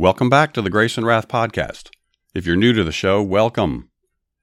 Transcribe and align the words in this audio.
Welcome 0.00 0.30
back 0.30 0.54
to 0.54 0.62
the 0.62 0.70
Grace 0.70 0.96
and 0.96 1.04
Wrath 1.04 1.26
Podcast. 1.26 1.90
If 2.32 2.46
you're 2.46 2.54
new 2.54 2.72
to 2.72 2.84
the 2.84 2.92
show, 2.92 3.20
welcome. 3.20 3.90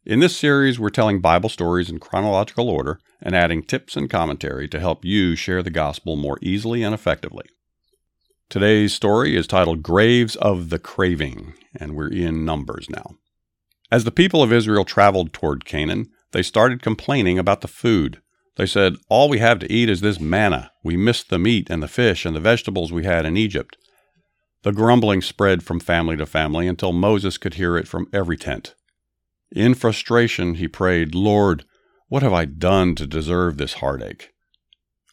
In 0.05 0.19
this 0.19 0.35
series, 0.35 0.77
we're 0.77 0.89
telling 0.89 1.21
Bible 1.21 1.47
stories 1.47 1.89
in 1.89 1.97
chronological 1.97 2.69
order 2.69 2.99
and 3.21 3.33
adding 3.33 3.63
tips 3.63 3.95
and 3.95 4.09
commentary 4.09 4.67
to 4.67 4.81
help 4.81 5.05
you 5.05 5.37
share 5.37 5.63
the 5.63 5.69
gospel 5.69 6.17
more 6.17 6.37
easily 6.41 6.83
and 6.83 6.93
effectively. 6.93 7.45
Today's 8.49 8.93
story 8.93 9.37
is 9.37 9.47
titled 9.47 9.81
Graves 9.81 10.35
of 10.35 10.69
the 10.69 10.77
Craving, 10.77 11.53
and 11.73 11.95
we're 11.95 12.11
in 12.11 12.43
Numbers 12.43 12.89
now. 12.89 13.15
As 13.89 14.03
the 14.03 14.11
people 14.11 14.43
of 14.43 14.51
Israel 14.51 14.83
traveled 14.83 15.31
toward 15.31 15.63
Canaan, 15.63 16.07
they 16.33 16.43
started 16.43 16.83
complaining 16.83 17.39
about 17.39 17.61
the 17.61 17.69
food. 17.69 18.21
They 18.57 18.65
said, 18.65 18.95
All 19.07 19.29
we 19.29 19.39
have 19.39 19.59
to 19.59 19.71
eat 19.71 19.87
is 19.87 20.01
this 20.01 20.19
manna. 20.19 20.73
We 20.83 20.97
miss 20.97 21.23
the 21.23 21.39
meat 21.39 21.69
and 21.69 21.81
the 21.81 21.87
fish 21.87 22.25
and 22.25 22.35
the 22.35 22.41
vegetables 22.41 22.91
we 22.91 23.05
had 23.05 23.25
in 23.25 23.37
Egypt. 23.37 23.77
The 24.65 24.73
grumbling 24.73 25.21
spread 25.21 25.61
from 25.61 25.79
family 25.79 26.17
to 26.17 26.25
family 26.25 26.67
until 26.67 26.91
Moses 26.91 27.37
could 27.37 27.53
hear 27.53 27.77
it 27.77 27.87
from 27.87 28.07
every 28.11 28.35
tent. 28.35 28.73
In 29.51 29.75
frustration, 29.75 30.55
he 30.55 30.67
prayed, 30.67 31.13
Lord, 31.13 31.65
what 32.07 32.23
have 32.23 32.33
I 32.33 32.45
done 32.45 32.95
to 32.95 33.05
deserve 33.05 33.57
this 33.57 33.73
heartache? 33.73 34.31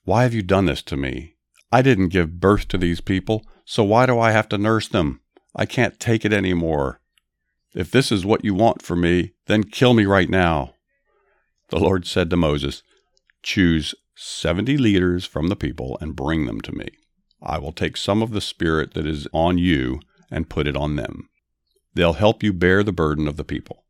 Why 0.05 0.23
have 0.23 0.33
you 0.33 0.41
done 0.41 0.64
this 0.64 0.80
to 0.84 0.97
me? 0.97 1.36
I 1.70 1.83
didn't 1.83 2.08
give 2.08 2.41
birth 2.41 2.67
to 2.69 2.78
these 2.78 3.03
people, 3.03 3.45
so 3.67 3.84
why 3.84 4.06
do 4.06 4.19
I 4.19 4.30
have 4.30 4.48
to 4.48 4.56
nurse 4.56 4.89
them? 4.89 5.20
I 5.55 5.67
can't 5.67 6.00
take 6.00 6.25
it 6.25 6.33
any 6.33 6.55
more. 6.55 7.03
If 7.75 7.91
this 7.91 8.11
is 8.11 8.25
what 8.25 8.47
you 8.47 8.55
want 8.55 8.80
for 8.80 8.97
me, 8.97 9.34
then 9.48 9.64
kill 9.64 9.92
me 9.92 10.06
right 10.06 10.30
now. 10.30 10.77
The 11.69 11.78
Lord 11.78 12.06
said 12.06 12.30
to 12.30 12.39
Moses, 12.39 12.83
Choose 13.42 13.95
seventy 14.14 14.78
leaders 14.78 15.27
from 15.27 15.48
the 15.48 15.56
people 15.56 15.98
and 16.00 16.17
bring 16.17 16.47
them 16.47 16.62
to 16.62 16.73
me. 16.73 16.89
I 17.43 17.59
will 17.59 17.73
take 17.73 17.97
some 17.97 18.23
of 18.23 18.31
the 18.31 18.41
Spirit 18.41 18.95
that 18.95 19.07
is 19.07 19.27
on 19.33 19.59
you 19.59 20.01
and 20.31 20.48
put 20.48 20.67
it 20.67 20.77
on 20.77 20.97
them. 20.97 21.29
They'll 21.95 22.15
help 22.15 22.43
you 22.43 22.53
bear 22.53 22.83
the 22.83 22.93
burden 22.93 23.29
of 23.29 23.37
the 23.37 23.45
people. 23.45 23.85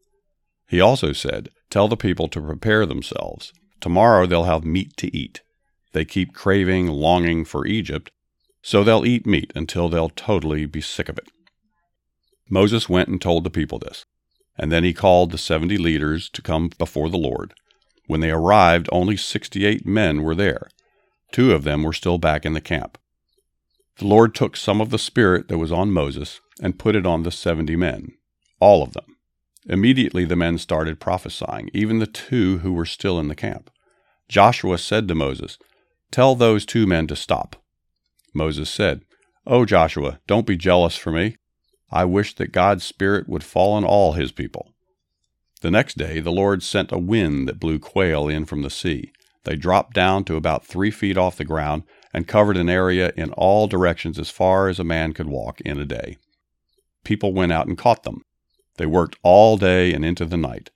He 0.66 0.80
also 0.80 1.12
said, 1.12 1.50
Tell 1.70 1.86
the 1.86 1.96
people 1.96 2.28
to 2.28 2.40
prepare 2.40 2.86
themselves. 2.86 3.52
Tomorrow 3.80 4.26
they'll 4.26 4.44
have 4.44 4.64
meat 4.64 4.96
to 4.98 5.14
eat. 5.16 5.42
They 5.92 6.04
keep 6.04 6.32
craving, 6.32 6.88
longing 6.88 7.44
for 7.44 7.66
Egypt, 7.66 8.10
so 8.62 8.82
they'll 8.82 9.04
eat 9.04 9.26
meat 9.26 9.52
until 9.54 9.88
they'll 9.88 10.08
totally 10.08 10.66
be 10.66 10.80
sick 10.80 11.08
of 11.08 11.18
it. 11.18 11.28
Moses 12.48 12.88
went 12.88 13.08
and 13.08 13.20
told 13.20 13.44
the 13.44 13.50
people 13.50 13.78
this, 13.78 14.04
and 14.56 14.72
then 14.72 14.84
he 14.84 14.94
called 14.94 15.30
the 15.30 15.38
seventy 15.38 15.76
leaders 15.76 16.28
to 16.30 16.42
come 16.42 16.70
before 16.78 17.10
the 17.10 17.18
Lord. 17.18 17.54
When 18.06 18.20
they 18.20 18.30
arrived, 18.30 18.88
only 18.92 19.16
sixty 19.16 19.66
eight 19.66 19.86
men 19.86 20.22
were 20.22 20.34
there. 20.34 20.68
Two 21.32 21.52
of 21.52 21.64
them 21.64 21.82
were 21.82 21.92
still 21.92 22.18
back 22.18 22.44
in 22.44 22.52
the 22.52 22.60
camp. 22.60 22.98
The 23.98 24.06
Lord 24.06 24.34
took 24.34 24.56
some 24.56 24.80
of 24.80 24.90
the 24.90 24.98
Spirit 24.98 25.48
that 25.48 25.58
was 25.58 25.72
on 25.72 25.92
Moses 25.92 26.40
and 26.60 26.78
put 26.78 26.96
it 26.96 27.06
on 27.06 27.22
the 27.22 27.30
seventy 27.30 27.76
men, 27.76 28.12
all 28.60 28.82
of 28.82 28.92
them. 28.92 29.16
Immediately 29.66 30.24
the 30.24 30.36
men 30.36 30.58
started 30.58 30.98
prophesying, 30.98 31.70
even 31.72 31.98
the 31.98 32.06
two 32.06 32.58
who 32.58 32.72
were 32.72 32.86
still 32.86 33.20
in 33.20 33.28
the 33.28 33.34
camp. 33.34 33.70
Joshua 34.28 34.78
said 34.78 35.06
to 35.08 35.14
Moses, 35.14 35.58
Tell 36.10 36.34
those 36.34 36.66
two 36.66 36.86
men 36.86 37.06
to 37.06 37.16
stop. 37.16 37.56
Moses 38.34 38.68
said, 38.70 39.02
Oh, 39.46 39.64
Joshua, 39.64 40.20
don't 40.26 40.46
be 40.46 40.56
jealous 40.56 40.96
for 40.96 41.10
me. 41.10 41.36
I 41.90 42.04
wish 42.04 42.34
that 42.36 42.52
God's 42.52 42.84
Spirit 42.84 43.28
would 43.28 43.44
fall 43.44 43.72
on 43.74 43.84
all 43.84 44.12
his 44.12 44.32
people. 44.32 44.72
The 45.60 45.70
next 45.70 45.96
day 45.96 46.20
the 46.20 46.32
Lord 46.32 46.62
sent 46.62 46.90
a 46.90 46.98
wind 46.98 47.46
that 47.48 47.60
blew 47.60 47.78
quail 47.78 48.28
in 48.28 48.46
from 48.46 48.62
the 48.62 48.70
sea. 48.70 49.12
They 49.44 49.56
dropped 49.56 49.94
down 49.94 50.24
to 50.24 50.36
about 50.36 50.66
three 50.66 50.90
feet 50.90 51.16
off 51.16 51.36
the 51.36 51.44
ground 51.44 51.82
and 52.12 52.28
covered 52.28 52.56
an 52.56 52.68
area 52.68 53.12
in 53.16 53.32
all 53.32 53.66
directions 53.66 54.18
as 54.18 54.30
far 54.30 54.68
as 54.68 54.78
a 54.78 54.84
man 54.84 55.12
could 55.12 55.28
walk 55.28 55.60
in 55.62 55.78
a 55.78 55.86
day. 55.86 56.18
People 57.04 57.32
went 57.32 57.52
out 57.52 57.66
and 57.66 57.78
caught 57.78 58.02
them. 58.02 58.22
They 58.76 58.86
worked 58.86 59.18
all 59.22 59.56
day 59.56 59.92
and 59.92 60.04
into 60.04 60.24
the 60.24 60.36
night. 60.36 60.70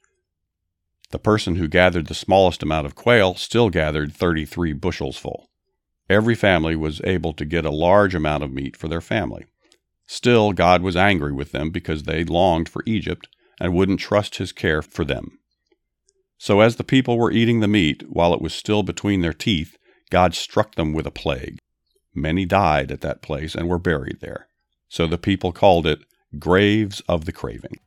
The 1.11 1.19
person 1.19 1.57
who 1.57 1.69
gathered 1.69 2.07
the 2.07 2.15
smallest 2.15 2.63
amount 2.63 2.87
of 2.87 2.95
quail 2.95 3.35
still 3.35 3.71
gathered 3.71 4.13
33 4.13 4.73
bushels 4.73 5.17
full. 5.17 5.49
Every 6.09 6.35
family 6.35 6.77
was 6.77 7.01
able 7.05 7.33
to 7.35 7.45
get 7.45 7.65
a 7.65 7.71
large 7.71 8.15
amount 8.15 8.45
of 8.45 8.53
meat 8.53 8.77
for 8.77 8.89
their 8.89 9.01
family. 9.01 9.45
Still, 10.07 10.53
God 10.53 10.83
was 10.83 10.97
angry 10.97 11.33
with 11.33 11.53
them 11.53 11.71
because 11.71 12.05
they 12.05 12.25
longed 12.25 12.69
for 12.69 12.83
Egypt 12.87 13.29
and 13.61 13.75
wouldn't 13.75 14.01
trust 14.01 14.37
his 14.37 14.53
care 14.53 14.83
for 14.83 15.05
them. 15.05 15.39
So, 16.39 16.61
as 16.61 16.77
the 16.77 16.85
people 16.85 17.19
were 17.19 17.33
eating 17.33 17.61
the 17.61 17.69
meat 17.69 18.05
while 18.09 18.35
it 18.35 18.43
was 18.43 18.53
still 18.53 18.83
between 18.83 19.21
their 19.21 19.33
teeth, 19.33 19.77
God 20.11 20.35
struck 20.35 20.77
them 20.77 20.93
with 20.93 21.07
a 21.07 21.11
plague. 21.11 21.59
Many 22.15 22.45
died 22.45 22.93
at 22.93 23.01
that 23.01 23.23
place 23.23 23.55
and 23.55 23.69
were 23.69 23.79
buried 23.79 24.19
there. 24.21 24.49
So 24.89 25.07
the 25.07 25.19
people 25.19 25.53
called 25.53 25.87
it 25.87 26.01
Graves 26.39 27.01
of 27.09 27.25
the 27.25 27.33
Craving. 27.33 27.79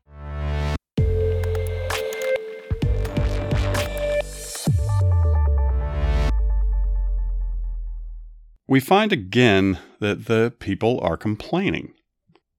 We 8.68 8.80
find 8.80 9.12
again 9.12 9.80
that 10.00 10.26
the 10.26 10.54
people 10.60 11.00
are 11.02 11.18
complaining. 11.18 11.94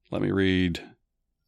Let 0.09 0.21
me 0.21 0.31
read 0.31 0.81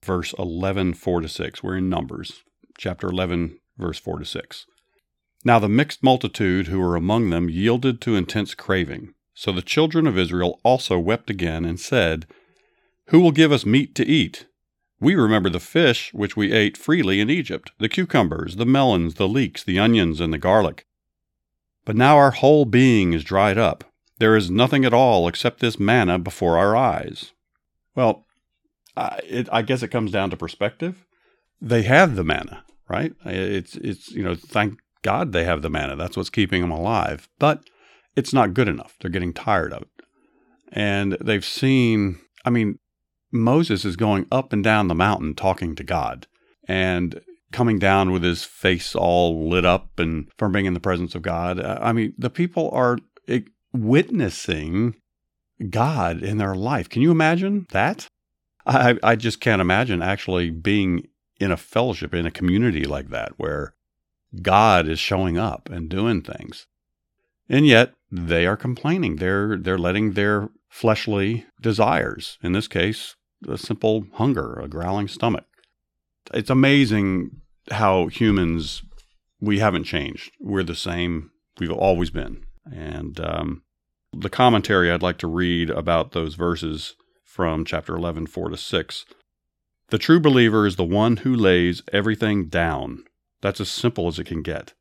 verse 0.06 0.34
11, 0.40 0.94
4 0.94 1.22
to 1.22 1.28
6. 1.28 1.64
We're 1.64 1.78
in 1.78 1.90
Numbers, 1.90 2.44
chapter 2.78 3.08
11, 3.10 3.60
verse 3.78 4.00
4 4.00 4.20
to 4.20 4.26
6. 4.26 4.66
Now 5.44 5.60
the 5.60 5.70
mixed 5.70 6.04
multitude 6.04 6.68
who 6.68 6.80
were 6.80 6.96
among 6.96 7.30
them 7.30 7.50
yielded 7.50 8.00
to 8.02 8.16
intense 8.16 8.56
craving. 8.56 9.14
So 9.34 9.52
the 9.52 9.62
children 9.62 10.08
of 10.08 10.18
Israel 10.18 10.60
also 10.64 10.98
wept 11.00 11.30
again 11.30 11.66
and 11.66 11.80
said, 11.80 12.28
Who 13.08 13.20
will 13.20 13.32
give 13.32 13.52
us 13.52 13.66
meat 13.66 13.96
to 13.96 14.06
eat? 14.06 14.46
We 15.00 15.16
remember 15.16 15.50
the 15.50 15.60
fish 15.60 16.14
which 16.14 16.38
we 16.38 16.54
ate 16.54 16.78
freely 16.78 17.20
in 17.20 17.30
Egypt, 17.30 17.72
the 17.78 17.90
cucumbers, 17.90 18.56
the 18.56 18.66
melons, 18.66 19.16
the 19.16 19.28
leeks, 19.28 19.64
the 19.64 19.80
onions, 19.80 20.22
and 20.22 20.32
the 20.32 20.38
garlic. 20.38 20.86
But 21.84 21.98
now 21.98 22.16
our 22.16 22.32
whole 22.32 22.64
being 22.64 23.12
is 23.12 23.26
dried 23.26 23.58
up. 23.58 23.84
There 24.20 24.38
is 24.38 24.50
nothing 24.50 24.86
at 24.86 24.94
all 24.94 25.28
except 25.28 25.60
this 25.60 25.78
manna 25.80 26.20
before 26.20 26.58
our 26.58 26.76
eyes. 26.76 27.34
Well, 27.96 28.26
I, 28.96 29.20
it, 29.28 29.50
I 29.52 29.62
guess 29.62 29.84
it 29.84 29.90
comes 29.90 30.12
down 30.12 30.30
to 30.30 30.38
perspective. 30.38 31.06
They 31.62 31.82
have 31.82 32.16
the 32.16 32.24
manna, 32.24 32.64
right? 32.88 33.14
It's 33.26 33.76
it's 33.76 34.12
you 34.12 34.24
know 34.24 34.36
thank 34.36 34.80
God 35.04 35.32
they 35.32 35.44
have 35.44 35.62
the 35.62 35.70
manna. 35.70 35.96
That's 35.96 36.18
what's 36.18 36.30
keeping 36.30 36.62
them 36.62 36.72
alive. 36.72 37.30
But 37.40 37.64
it's 38.16 38.34
not 38.34 38.54
good 38.54 38.68
enough. 38.68 38.96
They're 39.00 39.12
getting 39.12 39.34
tired 39.34 39.74
of 39.74 39.84
it. 39.84 39.90
And 40.72 41.14
they've 41.22 41.46
seen, 41.46 42.20
I 42.46 42.50
mean, 42.50 42.80
Moses 43.32 43.86
is 43.86 43.96
going 43.96 44.26
up 44.32 44.54
and 44.54 44.64
down 44.64 44.88
the 44.88 44.96
mountain 44.96 45.36
talking 45.36 45.76
to 45.76 45.84
God 45.84 46.28
and 46.68 47.22
coming 47.52 47.80
down 47.80 48.12
with 48.12 48.24
his 48.24 48.44
face 48.44 48.96
all 48.96 49.50
lit 49.50 49.66
up 49.66 50.00
and 50.00 50.30
from 50.38 50.52
being 50.52 50.66
in 50.66 50.74
the 50.74 50.80
presence 50.80 51.14
of 51.16 51.22
God. 51.22 51.60
Uh, 51.60 51.78
I 51.82 51.94
mean, 51.94 52.14
the 52.18 52.30
people 52.30 52.70
are 52.72 52.98
witnessing 53.74 54.96
God 55.70 56.22
in 56.22 56.38
their 56.38 56.56
life. 56.56 56.90
Can 56.90 57.02
you 57.02 57.12
imagine 57.12 57.68
that? 57.72 58.08
I, 58.66 58.98
I 59.04 59.16
just 59.16 59.40
can't 59.40 59.62
imagine 59.62 60.02
actually 60.02 60.50
being 60.50 61.08
in 61.40 61.52
a 61.52 61.58
fellowship, 61.58 62.14
in 62.14 62.26
a 62.26 62.32
community 62.32 62.86
like 62.86 63.10
that, 63.10 63.34
where 63.38 63.74
God 64.42 64.88
is 64.88 65.00
showing 65.00 65.38
up 65.38 65.70
and 65.70 65.90
doing 65.90 66.22
things. 66.22 66.68
And 67.50 67.68
yet 67.68 67.94
they 68.12 68.46
are 68.46 68.58
complaining. 68.58 69.18
They're 69.18 69.58
they're 69.58 69.78
letting 69.78 70.14
their 70.14 70.50
fleshly 70.70 71.46
desires, 71.62 72.38
in 72.42 72.54
this 72.54 72.68
case, 72.68 73.16
a 73.48 73.58
simple 73.58 74.08
hunger, 74.14 74.54
a 74.54 74.68
growling 74.68 75.08
stomach. 75.08 75.46
It's 76.34 76.50
amazing 76.50 77.42
how 77.70 78.08
humans 78.08 78.84
we 79.40 79.60
haven't 79.60 79.84
changed. 79.84 80.32
We're 80.40 80.64
the 80.64 80.76
same. 80.76 81.32
We've 81.60 81.72
always 81.72 82.10
been. 82.10 82.46
And 82.72 83.20
um, 83.20 83.64
the 84.14 84.30
commentary 84.30 84.90
I'd 84.90 85.04
like 85.04 85.18
to 85.20 85.28
read 85.28 85.70
about 85.70 86.14
those 86.14 86.36
verses 86.36 86.96
from 87.24 87.66
chapter 87.66 87.96
11, 87.96 88.28
4 88.28 88.50
to 88.50 88.58
6. 88.58 89.06
The 89.90 89.98
true 89.98 90.20
believer 90.20 90.66
is 90.66 90.76
the 90.76 90.84
one 90.84 91.18
who 91.18 91.36
lays 91.36 91.84
everything 91.92 92.48
down 92.48 93.04
that's 93.44 93.62
as 93.62 93.70
simple 93.70 94.08
as 94.08 94.18
it 94.18 94.24
can 94.24 94.42
get. 94.42 94.74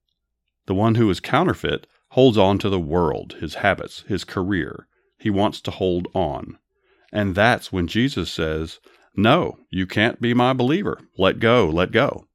The 0.67 0.75
one 0.75 0.95
who 0.95 1.11
is 1.11 1.21
counterfeit 1.21 1.87
holds 2.11 2.39
on 2.39 2.59
to 2.59 2.71
the 2.71 2.79
world, 2.79 3.35
his 3.41 3.57
habits, 3.57 4.05
his 4.07 4.23
career. 4.23 4.87
He 5.19 5.31
wants 5.31 5.61
to 5.63 5.73
hold 5.73 6.07
on. 6.15 6.59
And 7.13 7.35
that's 7.35 7.73
when 7.73 7.89
Jesus 7.89 8.31
says, 8.31 8.79
no, 9.17 9.59
you 9.71 9.87
can't 9.87 10.21
be 10.21 10.33
my 10.33 10.53
believer. 10.53 11.01
Let 11.19 11.41
go, 11.41 11.69
let 11.69 11.91
go. 11.91 12.29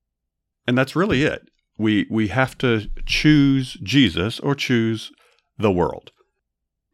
And 0.67 0.77
that's 0.77 0.95
really 0.95 1.23
it. 1.23 1.49
We 1.77 2.07
we 2.09 2.27
have 2.27 2.57
to 2.57 2.89
choose 3.05 3.77
Jesus 3.81 4.39
or 4.39 4.53
choose 4.53 5.11
the 5.57 5.71
world. 5.71 6.11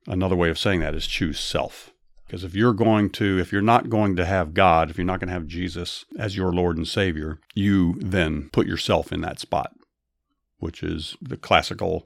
Another 0.06 0.36
way 0.36 0.50
of 0.50 0.60
saying 0.60 0.82
that 0.82 0.94
is 0.94 1.08
choose 1.08 1.40
self. 1.40 1.93
Because 2.34 2.46
if 2.46 2.56
you're 2.56 2.74
going 2.74 3.12
to, 3.12 3.38
if 3.38 3.52
you're 3.52 3.62
not 3.62 3.92
going 3.92 4.16
to 4.16 4.26
have 4.26 4.56
God, 4.56 4.90
if 4.90 4.98
you're 4.98 5.06
not 5.06 5.20
going 5.20 5.28
to 5.28 5.36
have 5.36 5.46
Jesus 5.46 6.04
as 6.18 6.36
your 6.36 6.52
Lord 6.52 6.78
and 6.78 6.88
Savior, 6.88 7.40
you 7.54 7.94
then 8.00 8.50
put 8.52 8.66
yourself 8.66 9.12
in 9.12 9.22
that 9.22 9.40
spot, 9.40 9.76
which 10.58 10.82
is 10.82 11.16
the 11.22 11.38
classical 11.38 12.06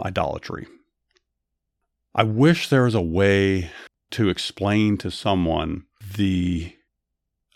idolatry. 0.00 0.68
I 2.14 2.22
wish 2.22 2.68
there 2.68 2.84
was 2.84 2.94
a 2.94 3.00
way 3.00 3.72
to 4.12 4.28
explain 4.28 4.96
to 4.98 5.10
someone 5.10 5.86
the, 6.16 6.72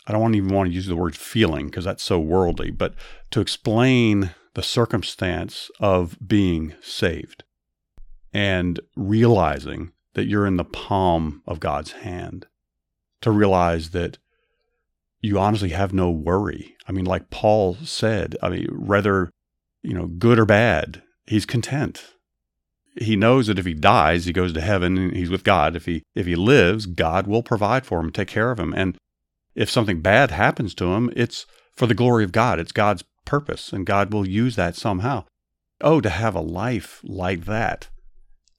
I 0.05 0.11
don't 0.11 0.35
even 0.35 0.53
want 0.53 0.67
to 0.67 0.75
use 0.75 0.87
the 0.87 0.97
word 0.97 1.15
feeling 1.15 1.67
because 1.67 1.85
that's 1.85 2.03
so 2.03 2.19
worldly, 2.19 2.69
but 2.69 2.95
to 3.31 3.39
explain 3.39 4.31
the 4.55 4.63
circumstance 4.63 5.71
of 5.79 6.17
being 6.27 6.73
saved 6.81 7.45
and 8.33 8.77
realizing 8.97 9.93
that 10.19 10.27
you're 10.27 10.45
in 10.45 10.57
the 10.57 10.65
palm 10.65 11.41
of 11.47 11.61
God's 11.61 11.93
hand, 11.93 12.45
to 13.21 13.31
realize 13.31 13.91
that 13.91 14.17
you 15.21 15.39
honestly 15.39 15.69
have 15.69 15.93
no 15.93 16.11
worry. 16.11 16.75
I 16.85 16.91
mean, 16.91 17.05
like 17.05 17.29
Paul 17.29 17.75
said, 17.83 18.35
I 18.43 18.49
mean, 18.49 18.67
whether, 18.85 19.31
you 19.81 19.93
know, 19.93 20.07
good 20.07 20.37
or 20.37 20.45
bad, 20.45 21.01
he's 21.25 21.45
content. 21.45 22.15
He 22.99 23.15
knows 23.15 23.47
that 23.47 23.57
if 23.59 23.65
he 23.65 23.73
dies, 23.73 24.25
he 24.25 24.33
goes 24.33 24.51
to 24.51 24.61
heaven 24.61 24.97
and 24.97 25.15
he's 25.15 25.29
with 25.29 25.45
God. 25.45 25.77
If 25.77 25.85
he 25.85 26.03
if 26.15 26.25
he 26.25 26.35
lives, 26.35 26.85
God 26.85 27.27
will 27.27 27.43
provide 27.43 27.85
for 27.85 28.01
him, 28.01 28.11
take 28.11 28.27
care 28.27 28.51
of 28.51 28.59
him. 28.59 28.73
And 28.73 28.97
if 29.55 29.69
something 29.69 30.01
bad 30.01 30.31
happens 30.31 30.75
to 30.75 30.93
him, 30.93 31.09
it's 31.15 31.45
for 31.73 31.87
the 31.87 31.93
glory 31.93 32.25
of 32.25 32.33
God. 32.33 32.59
It's 32.59 32.73
God's 32.73 33.05
purpose, 33.25 33.71
and 33.71 33.85
God 33.85 34.11
will 34.11 34.27
use 34.27 34.57
that 34.57 34.75
somehow. 34.75 35.23
Oh, 35.79 36.01
to 36.01 36.09
have 36.09 36.35
a 36.35 36.41
life 36.41 36.99
like 37.03 37.45
that, 37.45 37.89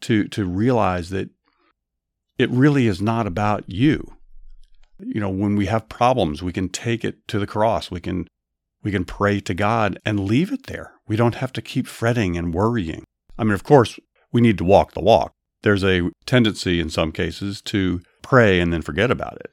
to 0.03 0.27
to 0.29 0.47
realize 0.47 1.11
that 1.11 1.29
it 2.41 2.51
really 2.51 2.87
is 2.87 3.03
not 3.03 3.27
about 3.27 3.65
you. 3.69 4.17
You 4.99 5.21
know, 5.21 5.29
when 5.29 5.57
we 5.57 5.67
have 5.67 5.89
problems, 5.89 6.43
we 6.43 6.53
can 6.53 6.69
take 6.69 7.05
it 7.05 7.27
to 7.29 7.39
the 7.39 7.47
cross. 7.47 7.91
We 7.91 8.01
can 8.01 8.27
we 8.83 8.91
can 8.91 9.05
pray 9.05 9.41
to 9.41 9.53
God 9.53 9.99
and 10.07 10.21
leave 10.21 10.53
it 10.53 10.67
there. 10.67 10.93
We 11.07 11.17
don't 11.17 11.35
have 11.35 11.53
to 11.53 11.63
keep 11.63 11.87
fretting 11.87 12.39
and 12.39 12.55
worrying. 12.55 13.05
I 13.39 13.45
mean, 13.45 13.53
of 13.53 13.63
course, 13.63 13.99
we 14.33 14.41
need 14.41 14.57
to 14.59 14.65
walk 14.65 14.93
the 14.93 15.03
walk. 15.03 15.33
There's 15.63 15.85
a 15.85 16.11
tendency 16.25 16.81
in 16.81 16.89
some 16.89 17.13
cases 17.13 17.61
to 17.63 18.01
pray 18.23 18.59
and 18.59 18.73
then 18.73 18.81
forget 18.81 19.11
about 19.11 19.37
it. 19.41 19.51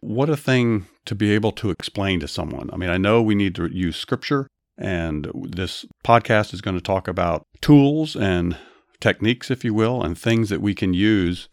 What 0.00 0.30
a 0.30 0.36
thing 0.36 0.86
to 1.06 1.16
be 1.16 1.32
able 1.32 1.50
to 1.52 1.70
explain 1.70 2.20
to 2.20 2.28
someone. 2.28 2.70
I 2.72 2.76
mean, 2.76 2.90
I 2.90 2.96
know 2.98 3.22
we 3.22 3.34
need 3.34 3.56
to 3.56 3.66
use 3.66 3.96
scripture, 3.96 4.46
and 4.78 5.30
this 5.34 5.84
podcast 6.04 6.54
is 6.54 6.60
going 6.60 6.76
to 6.76 6.82
talk 6.82 7.08
about 7.08 7.44
tools 7.60 8.14
and 8.14 8.56
techniques, 9.04 9.50
if 9.50 9.62
you 9.62 9.74
will, 9.74 10.02
and 10.02 10.16
things 10.16 10.48
that 10.48 10.62
we 10.62 10.74
can 10.74 10.94
use 10.94 11.46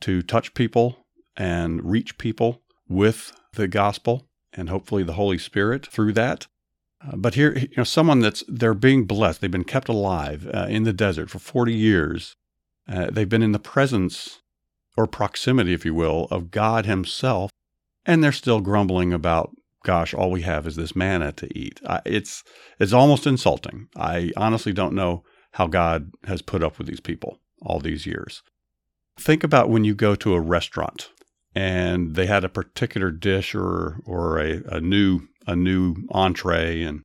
to 0.00 0.22
touch 0.22 0.54
people 0.54 1.06
and 1.36 1.88
reach 1.88 2.18
people 2.18 2.62
with 2.88 3.32
the 3.52 3.68
gospel 3.68 4.26
and 4.52 4.68
hopefully 4.68 5.04
the 5.04 5.12
Holy 5.12 5.38
Spirit 5.38 5.86
through 5.86 6.12
that. 6.14 6.48
Uh, 7.06 7.14
but 7.14 7.36
here, 7.36 7.56
you 7.56 7.68
know, 7.76 7.84
someone 7.84 8.18
that's 8.18 8.42
they're 8.48 8.74
being 8.74 9.04
blessed. 9.04 9.40
They've 9.40 9.48
been 9.48 9.62
kept 9.62 9.88
alive 9.88 10.50
uh, 10.52 10.66
in 10.68 10.82
the 10.82 10.92
desert 10.92 11.30
for 11.30 11.38
40 11.38 11.72
years. 11.72 12.34
Uh, 12.88 13.06
they've 13.12 13.28
been 13.28 13.42
in 13.42 13.52
the 13.52 13.60
presence 13.60 14.40
or 14.96 15.06
proximity, 15.06 15.72
if 15.72 15.84
you 15.84 15.94
will, 15.94 16.26
of 16.32 16.50
God 16.50 16.86
Himself, 16.86 17.52
and 18.04 18.24
they're 18.24 18.32
still 18.32 18.60
grumbling 18.60 19.12
about, 19.12 19.54
"Gosh, 19.84 20.12
all 20.12 20.32
we 20.32 20.42
have 20.42 20.66
is 20.66 20.74
this 20.74 20.96
manna 20.96 21.30
to 21.32 21.46
eat." 21.56 21.80
I, 21.86 22.00
it's 22.04 22.42
it's 22.80 22.92
almost 22.92 23.26
insulting. 23.26 23.88
I 23.94 24.32
honestly 24.36 24.72
don't 24.72 24.94
know 24.94 25.22
how 25.56 25.66
God 25.66 26.12
has 26.24 26.42
put 26.42 26.62
up 26.62 26.76
with 26.76 26.86
these 26.86 27.00
people 27.00 27.40
all 27.62 27.80
these 27.80 28.04
years. 28.04 28.42
Think 29.18 29.42
about 29.42 29.70
when 29.70 29.84
you 29.84 29.94
go 29.94 30.14
to 30.14 30.34
a 30.34 30.40
restaurant 30.40 31.08
and 31.54 32.14
they 32.14 32.26
had 32.26 32.44
a 32.44 32.50
particular 32.50 33.10
dish 33.10 33.54
or 33.54 34.00
or 34.04 34.38
a, 34.38 34.62
a 34.66 34.80
new 34.82 35.22
a 35.46 35.56
new 35.56 35.96
entree 36.10 36.82
and 36.82 37.02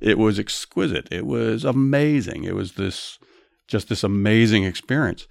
it 0.00 0.16
was 0.16 0.38
exquisite. 0.38 1.08
It 1.10 1.26
was 1.26 1.62
amazing. 1.62 2.44
It 2.44 2.54
was 2.54 2.72
this 2.72 3.18
just 3.68 3.90
this 3.90 4.02
amazing 4.02 4.64
experience. 4.64 5.28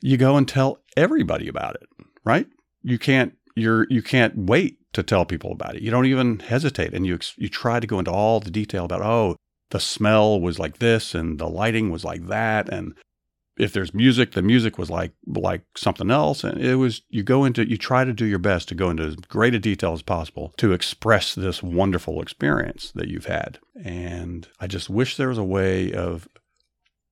You 0.00 0.16
go 0.16 0.36
and 0.36 0.46
tell 0.46 0.78
everybody 0.96 1.48
about 1.48 1.74
it, 1.74 1.88
right? 2.24 2.46
You 2.84 2.96
can't 2.96 3.32
you're 3.56 3.88
you 3.90 4.02
can't 4.02 4.36
wait 4.36 4.78
to 4.92 5.02
tell 5.02 5.24
people 5.24 5.50
about 5.50 5.74
it. 5.74 5.82
You 5.82 5.90
don't 5.90 6.06
even 6.06 6.38
hesitate 6.38 6.94
and 6.94 7.04
you 7.04 7.18
you 7.36 7.48
try 7.48 7.80
to 7.80 7.88
go 7.88 7.98
into 7.98 8.12
all 8.12 8.38
the 8.38 8.52
detail 8.52 8.84
about 8.84 9.02
oh, 9.02 9.34
the 9.74 9.80
smell 9.80 10.40
was 10.40 10.60
like 10.60 10.78
this 10.78 11.16
and 11.16 11.40
the 11.40 11.48
lighting 11.48 11.90
was 11.90 12.04
like 12.04 12.28
that 12.28 12.68
and 12.68 12.94
if 13.56 13.72
there's 13.72 13.92
music 13.92 14.30
the 14.30 14.40
music 14.40 14.78
was 14.78 14.88
like 14.88 15.10
like 15.26 15.62
something 15.76 16.12
else 16.12 16.44
and 16.44 16.64
it 16.64 16.76
was 16.76 17.02
you 17.08 17.24
go 17.24 17.44
into 17.44 17.68
you 17.68 17.76
try 17.76 18.04
to 18.04 18.12
do 18.12 18.24
your 18.24 18.38
best 18.38 18.68
to 18.68 18.76
go 18.76 18.88
into 18.88 19.02
as 19.02 19.16
great 19.16 19.52
a 19.52 19.58
detail 19.58 19.92
as 19.92 20.00
possible 20.00 20.54
to 20.56 20.72
express 20.72 21.34
this 21.34 21.60
wonderful 21.60 22.22
experience 22.22 22.92
that 22.94 23.08
you've 23.08 23.26
had. 23.26 23.58
And 23.84 24.46
i 24.60 24.68
just 24.68 24.88
wish 24.88 25.16
there 25.16 25.30
was 25.30 25.38
a 25.38 25.42
way 25.42 25.92
of 25.92 26.28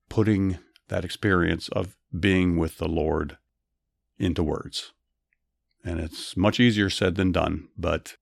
putting 0.09 0.61
that 0.87 1.05
experience 1.05 1.69
of 1.71 1.97
being 2.17 2.59
with 2.59 2.79
the 2.79 2.89
lord 2.89 3.39
into 4.21 4.45
words. 4.45 4.93
And 5.85 5.99
it's 5.99 6.37
much 6.37 6.61
easier 6.61 6.91
said 6.91 7.17
than 7.17 7.33
done 7.33 7.67
but 7.77 8.17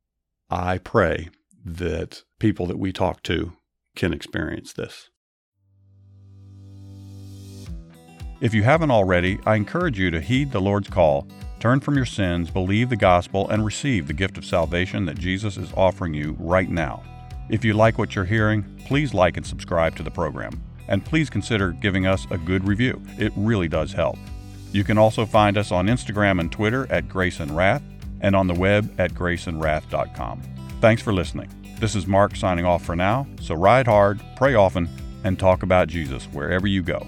i 0.49 0.79
pray 0.79 1.29
that 1.63 2.23
people 2.39 2.65
that 2.65 2.79
we 2.79 2.91
talk 2.91 3.23
to 3.25 3.53
can 4.01 4.15
experience 4.15 4.73
this. 4.73 5.11
If 8.41 8.55
you 8.55 8.63
haven't 8.63 8.91
already, 8.91 9.39
I 9.45 9.57
encourage 9.57 9.99
you 9.99 10.11
to 10.11 10.23
heed 10.23 10.51
the 10.51 10.61
Lord's 10.61 10.89
call, 10.89 11.29
turn 11.61 11.81
from 11.81 11.97
your 11.97 12.07
sins, 12.07 12.51
believe 12.51 12.89
the 12.89 12.97
gospel, 12.97 13.47
and 13.51 13.63
receive 13.63 14.07
the 14.07 14.15
gift 14.15 14.39
of 14.39 14.47
salvation 14.47 15.05
that 15.05 15.19
Jesus 15.19 15.59
is 15.59 15.71
offering 15.77 16.15
you 16.15 16.35
right 16.41 16.71
now. 16.71 17.03
If 17.51 17.63
you 17.63 17.75
like 17.75 17.99
what 17.99 18.15
you're 18.15 18.25
hearing, 18.25 18.63
please 18.87 19.13
like 19.13 19.37
and 19.37 19.45
subscribe 19.47 19.95
to 19.97 20.03
the 20.03 20.11
program. 20.11 20.63
And 20.89 21.05
please 21.05 21.29
consider 21.29 21.73
giving 21.73 22.07
us 22.07 22.27
a 22.31 22.39
good 22.39 22.67
review. 22.67 23.03
It 23.19 23.35
really 23.37 23.69
does 23.69 23.93
help. 23.93 24.17
You 24.73 24.83
can 24.83 24.97
also 24.97 25.27
find 25.27 25.59
us 25.59 25.71
on 25.71 25.89
Instagram 25.89 26.41
and 26.41 26.51
Twitter 26.51 26.91
at 26.91 27.07
Grace 27.07 27.39
and 27.39 27.55
Wrath 27.55 27.83
and 28.23 28.35
on 28.35 28.47
the 28.47 28.55
web 28.55 28.91
at 28.99 29.13
graceandwrath.com. 29.13 30.43
Thanks 30.81 31.03
for 31.03 31.13
listening. 31.13 31.60
This 31.81 31.95
is 31.95 32.07
Mark 32.07 32.37
signing 32.37 32.67
off 32.67 32.85
for 32.85 32.95
now, 32.95 33.27
so 33.41 33.55
ride 33.55 33.87
hard, 33.87 34.21
pray 34.37 34.55
often, 34.55 34.87
and 35.25 35.39
talk 35.39 35.63
about 35.63 35.89
Jesus 35.89 36.27
wherever 36.27 36.67
you 36.67 36.83
go. 36.83 37.07